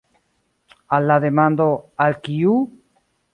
Al 0.97 1.05
la 1.11 1.17
demando 1.25 1.67
„al 2.07 2.17
kiu? 2.29 2.57